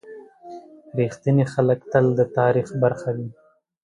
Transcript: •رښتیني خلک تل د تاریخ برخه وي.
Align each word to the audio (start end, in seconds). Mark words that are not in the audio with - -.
•رښتیني 0.99 1.45
خلک 1.53 1.79
تل 1.91 2.05
د 2.19 2.21
تاریخ 2.37 2.67
برخه 2.83 3.09
وي. 3.17 3.29